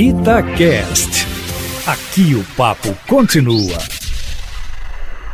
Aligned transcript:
Itacast. 0.00 1.26
Aqui 1.84 2.32
o 2.36 2.44
papo 2.56 2.96
continua. 3.08 3.76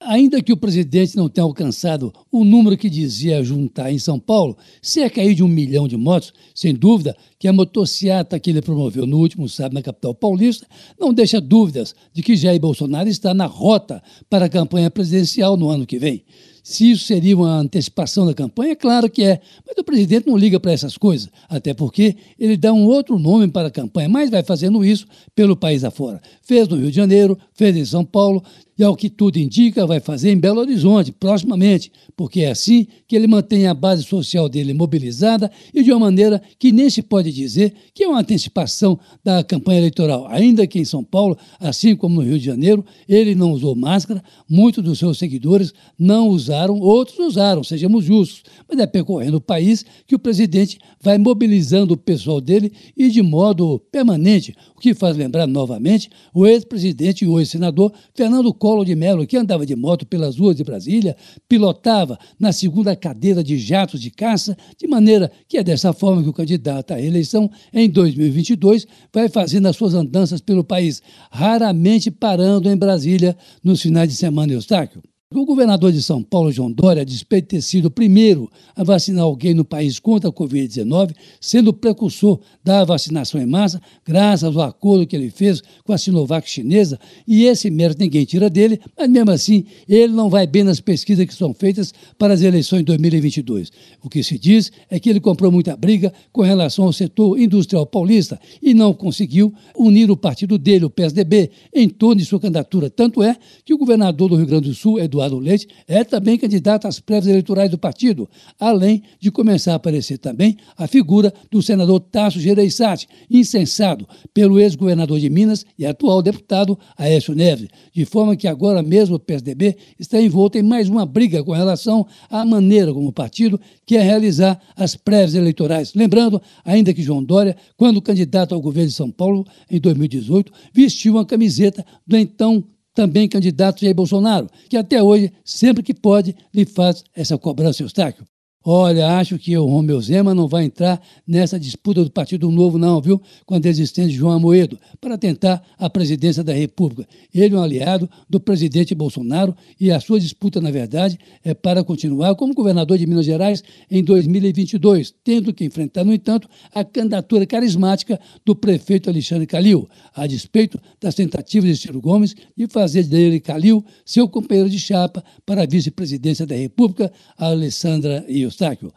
Ainda 0.00 0.42
que 0.42 0.52
o 0.52 0.56
presidente 0.56 1.14
não 1.16 1.28
tenha 1.28 1.44
alcançado 1.44 2.12
o 2.32 2.42
número 2.42 2.76
que 2.76 2.90
dizia 2.90 3.44
juntar 3.44 3.92
em 3.92 4.00
São 4.00 4.18
Paulo, 4.18 4.56
cerca 4.82 5.20
aí 5.20 5.32
de 5.32 5.44
um 5.44 5.48
milhão 5.48 5.86
de 5.86 5.96
motos, 5.96 6.32
sem 6.56 6.74
dúvida 6.74 7.16
que 7.38 7.46
a 7.46 7.52
motociata 7.52 8.40
que 8.40 8.50
ele 8.50 8.60
promoveu 8.60 9.06
no 9.06 9.18
último 9.18 9.48
sábado 9.48 9.74
na 9.74 9.82
capital 9.82 10.12
paulista 10.12 10.66
não 10.98 11.14
deixa 11.14 11.40
dúvidas 11.40 11.94
de 12.12 12.20
que 12.20 12.34
Jair 12.34 12.60
Bolsonaro 12.60 13.08
está 13.08 13.32
na 13.32 13.46
rota 13.46 14.02
para 14.28 14.46
a 14.46 14.50
campanha 14.50 14.90
presidencial 14.90 15.56
no 15.56 15.68
ano 15.68 15.86
que 15.86 16.00
vem. 16.00 16.24
Se 16.68 16.90
isso 16.90 17.06
seria 17.06 17.34
uma 17.34 17.60
antecipação 17.60 18.26
da 18.26 18.34
campanha, 18.34 18.76
claro 18.76 19.08
que 19.08 19.24
é, 19.24 19.40
mas 19.66 19.74
o 19.78 19.82
presidente 19.82 20.26
não 20.26 20.36
liga 20.36 20.60
para 20.60 20.70
essas 20.70 20.98
coisas, 20.98 21.30
até 21.48 21.72
porque 21.72 22.14
ele 22.38 22.58
dá 22.58 22.74
um 22.74 22.84
outro 22.84 23.18
nome 23.18 23.48
para 23.48 23.68
a 23.68 23.70
campanha, 23.70 24.06
mas 24.06 24.28
vai 24.28 24.42
fazendo 24.42 24.84
isso 24.84 25.06
pelo 25.34 25.56
país 25.56 25.82
afora. 25.82 26.20
Fez 26.42 26.68
no 26.68 26.76
Rio 26.76 26.90
de 26.90 26.96
Janeiro, 26.96 27.38
fez 27.54 27.74
em 27.74 27.86
São 27.86 28.04
Paulo, 28.04 28.44
e 28.78 28.84
ao 28.84 28.94
que 28.94 29.10
tudo 29.10 29.38
indica, 29.38 29.84
vai 29.84 29.98
fazer 29.98 30.30
em 30.30 30.38
Belo 30.38 30.60
Horizonte, 30.60 31.10
proximamente, 31.10 31.90
porque 32.16 32.42
é 32.42 32.50
assim 32.50 32.86
que 33.08 33.16
ele 33.16 33.26
mantém 33.26 33.66
a 33.66 33.74
base 33.74 34.04
social 34.04 34.48
dele 34.48 34.72
mobilizada 34.72 35.50
e 35.74 35.82
de 35.82 35.90
uma 35.90 36.06
maneira 36.06 36.40
que 36.58 36.70
nem 36.70 36.88
se 36.88 37.02
pode 37.02 37.32
dizer 37.32 37.74
que 37.92 38.04
é 38.04 38.08
uma 38.08 38.20
antecipação 38.20 38.98
da 39.24 39.42
campanha 39.42 39.80
eleitoral. 39.80 40.28
Ainda 40.28 40.66
que 40.66 40.78
em 40.78 40.84
São 40.84 41.02
Paulo, 41.02 41.36
assim 41.58 41.96
como 41.96 42.16
no 42.16 42.20
Rio 42.20 42.38
de 42.38 42.44
Janeiro, 42.44 42.84
ele 43.08 43.34
não 43.34 43.50
usou 43.50 43.74
máscara, 43.74 44.22
muitos 44.48 44.84
dos 44.84 44.98
seus 44.98 45.18
seguidores 45.18 45.74
não 45.98 46.28
usaram, 46.28 46.78
outros 46.78 47.18
usaram, 47.18 47.64
sejamos 47.64 48.04
justos. 48.04 48.44
Mas 48.68 48.78
é 48.78 48.86
percorrendo 48.86 49.38
o 49.38 49.40
país 49.40 49.84
que 50.06 50.14
o 50.14 50.18
presidente 50.18 50.78
vai 51.00 51.18
mobilizando 51.18 51.94
o 51.94 51.96
pessoal 51.96 52.40
dele 52.40 52.72
e 52.96 53.08
de 53.08 53.22
modo 53.22 53.80
permanente, 53.90 54.54
o 54.76 54.80
que 54.80 54.94
faz 54.94 55.16
lembrar 55.16 55.46
novamente 55.48 56.08
o 56.32 56.46
ex-presidente 56.46 57.24
e 57.24 57.28
o 57.28 57.40
ex-senador 57.40 57.92
Fernando 58.14 58.52
Collor 58.52 58.67
Collor 58.68 58.84
de 58.84 58.94
Mello, 58.94 59.26
que 59.26 59.34
andava 59.34 59.64
de 59.64 59.74
moto 59.74 60.04
pelas 60.04 60.36
ruas 60.36 60.54
de 60.54 60.62
Brasília, 60.62 61.16
pilotava 61.48 62.18
na 62.38 62.52
segunda 62.52 62.94
cadeira 62.94 63.42
de 63.42 63.56
jatos 63.56 63.98
de 63.98 64.10
caça, 64.10 64.54
de 64.76 64.86
maneira 64.86 65.32
que 65.48 65.56
é 65.56 65.64
dessa 65.64 65.94
forma 65.94 66.22
que 66.22 66.28
o 66.28 66.34
candidato 66.34 66.92
à 66.92 66.96
reeleição 66.96 67.50
em 67.72 67.88
2022 67.88 68.86
vai 69.10 69.30
fazendo 69.30 69.68
as 69.68 69.76
suas 69.76 69.94
andanças 69.94 70.42
pelo 70.42 70.62
país, 70.62 71.00
raramente 71.30 72.10
parando 72.10 72.68
em 72.68 72.76
Brasília 72.76 73.34
nos 73.64 73.80
finais 73.80 74.10
de 74.10 74.16
semana, 74.16 74.52
Eustáquio. 74.52 75.02
O 75.34 75.44
governador 75.44 75.92
de 75.92 76.02
São 76.02 76.22
Paulo, 76.22 76.50
João 76.50 76.72
Dória, 76.72 77.04
despeito 77.04 77.48
de 77.48 77.56
ter 77.56 77.60
sido 77.60 77.84
o 77.84 77.90
primeiro 77.90 78.50
a 78.74 78.82
vacinar 78.82 79.24
alguém 79.24 79.52
no 79.52 79.62
país 79.62 79.98
contra 79.98 80.30
a 80.30 80.32
Covid-19, 80.32 81.14
sendo 81.38 81.68
o 81.68 81.72
precursor 81.74 82.40
da 82.64 82.82
vacinação 82.82 83.38
em 83.38 83.44
massa, 83.44 83.78
graças 84.06 84.56
ao 84.56 84.62
acordo 84.62 85.06
que 85.06 85.14
ele 85.14 85.28
fez 85.28 85.60
com 85.84 85.92
a 85.92 85.98
Sinovac 85.98 86.48
chinesa, 86.48 86.98
e 87.26 87.44
esse 87.44 87.70
mérito 87.70 88.00
ninguém 88.00 88.24
tira 88.24 88.48
dele, 88.48 88.80
mas 88.96 89.10
mesmo 89.10 89.30
assim 89.30 89.66
ele 89.86 90.14
não 90.14 90.30
vai 90.30 90.46
bem 90.46 90.64
nas 90.64 90.80
pesquisas 90.80 91.26
que 91.26 91.34
são 91.34 91.52
feitas 91.52 91.92
para 92.16 92.32
as 92.32 92.40
eleições 92.40 92.78
de 92.78 92.86
2022. 92.86 93.70
O 94.02 94.08
que 94.08 94.22
se 94.22 94.38
diz 94.38 94.72
é 94.88 94.98
que 94.98 95.10
ele 95.10 95.20
comprou 95.20 95.52
muita 95.52 95.76
briga 95.76 96.10
com 96.32 96.40
relação 96.40 96.86
ao 96.86 96.92
setor 96.92 97.38
industrial 97.38 97.84
paulista 97.84 98.40
e 98.62 98.72
não 98.72 98.94
conseguiu 98.94 99.52
unir 99.76 100.10
o 100.10 100.16
partido 100.16 100.56
dele, 100.56 100.86
o 100.86 100.90
PSDB, 100.90 101.50
em 101.74 101.86
torno 101.86 102.16
de 102.16 102.24
sua 102.24 102.40
candidatura. 102.40 102.88
Tanto 102.88 103.22
é 103.22 103.36
que 103.62 103.74
o 103.74 103.78
governador 103.78 104.30
do 104.30 104.36
Rio 104.36 104.46
Grande 104.46 104.70
do 104.70 104.74
Sul, 104.74 104.98
Eduardo 104.98 105.17
Eduardo 105.18 105.38
Leite 105.38 105.68
é 105.86 106.04
também 106.04 106.38
candidato 106.38 106.86
às 106.86 107.00
prévias 107.00 107.26
eleitorais 107.26 107.70
do 107.70 107.78
partido, 107.78 108.28
além 108.58 109.02
de 109.18 109.30
começar 109.30 109.72
a 109.72 109.76
aparecer 109.76 110.18
também 110.18 110.56
a 110.76 110.86
figura 110.86 111.32
do 111.50 111.60
senador 111.60 112.00
Tasso 112.00 112.40
Gereissati, 112.40 113.08
incensado 113.30 114.06
pelo 114.32 114.60
ex-governador 114.60 115.18
de 115.18 115.28
Minas 115.28 115.66
e 115.78 115.84
atual 115.84 116.22
deputado 116.22 116.78
Aécio 116.96 117.34
Neves, 117.34 117.68
de 117.92 118.04
forma 118.04 118.36
que 118.36 118.46
agora 118.46 118.82
mesmo 118.82 119.16
o 119.16 119.18
PSDB 119.18 119.76
está 119.98 120.20
envolto 120.20 120.56
em 120.56 120.62
mais 120.62 120.88
uma 120.88 121.04
briga 121.04 121.42
com 121.42 121.52
relação 121.52 122.06
à 122.30 122.44
maneira 122.44 122.92
como 122.94 123.08
o 123.08 123.12
partido 123.12 123.60
quer 123.84 124.02
realizar 124.02 124.60
as 124.76 124.94
prévias 124.94 125.34
eleitorais. 125.34 125.94
Lembrando, 125.94 126.40
ainda 126.64 126.94
que 126.94 127.02
João 127.02 127.24
Dória, 127.24 127.56
quando 127.76 128.00
candidato 128.00 128.54
ao 128.54 128.60
governo 128.60 128.88
de 128.88 128.94
São 128.94 129.10
Paulo 129.10 129.44
em 129.70 129.80
2018, 129.80 130.52
vestiu 130.72 131.14
uma 131.14 131.24
camiseta 131.24 131.84
do 132.06 132.16
então 132.16 132.64
também 132.98 133.28
candidato 133.28 133.80
Jair 133.80 133.94
Bolsonaro, 133.94 134.48
que 134.68 134.76
até 134.76 135.00
hoje, 135.00 135.32
sempre 135.44 135.84
que 135.84 135.94
pode, 135.94 136.34
lhe 136.52 136.66
faz 136.66 137.04
essa 137.14 137.38
cobrança, 137.38 137.84
Eustáquio. 137.84 138.24
Olha, 138.64 139.16
acho 139.18 139.38
que 139.38 139.56
o 139.56 139.64
Romeu 139.64 140.00
Zema 140.00 140.34
não 140.34 140.48
vai 140.48 140.64
entrar 140.64 141.00
nessa 141.24 141.60
disputa 141.60 142.02
do 142.02 142.10
Partido 142.10 142.50
Novo, 142.50 142.76
não, 142.76 143.00
viu? 143.00 143.22
Com 143.46 143.54
a 143.54 143.58
desistência 143.58 144.10
de 144.10 144.16
João 144.16 144.32
Amoedo, 144.32 144.78
para 145.00 145.16
tentar 145.16 145.62
a 145.78 145.88
presidência 145.88 146.42
da 146.42 146.52
República. 146.52 147.08
Ele 147.32 147.54
é 147.54 147.58
um 147.58 147.62
aliado 147.62 148.10
do 148.28 148.40
presidente 148.40 148.96
Bolsonaro 148.96 149.54
e 149.80 149.92
a 149.92 150.00
sua 150.00 150.18
disputa, 150.18 150.60
na 150.60 150.72
verdade, 150.72 151.18
é 151.44 151.54
para 151.54 151.84
continuar 151.84 152.34
como 152.34 152.52
governador 152.52 152.98
de 152.98 153.06
Minas 153.06 153.26
Gerais 153.26 153.62
em 153.88 154.02
2022, 154.02 155.14
tendo 155.22 155.54
que 155.54 155.64
enfrentar, 155.64 156.04
no 156.04 156.12
entanto, 156.12 156.48
a 156.74 156.84
candidatura 156.84 157.46
carismática 157.46 158.20
do 158.44 158.56
prefeito 158.56 159.08
Alexandre 159.08 159.46
Calil, 159.46 159.88
a 160.12 160.26
despeito 160.26 160.80
das 161.00 161.14
tentativas 161.14 161.70
de 161.70 161.76
Ciro 161.76 162.00
Gomes 162.00 162.34
de 162.56 162.66
fazer 162.66 163.04
dele, 163.04 163.38
Calil, 163.38 163.84
seu 164.04 164.28
companheiro 164.28 164.68
de 164.68 164.80
chapa 164.80 165.22
para 165.46 165.62
a 165.62 165.66
vice-presidência 165.66 166.44
da 166.44 166.56
República, 166.56 167.12
Alessandra 167.36 168.24
e 168.28 168.47
Eustáquio. 168.48 168.92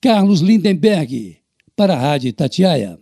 Carlos 0.00 0.40
Lindenberg, 0.40 1.38
para 1.74 1.94
a 1.94 1.98
Rádio 1.98 2.32
Tatiaia. 2.32 2.98